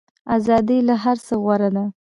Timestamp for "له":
0.87-0.95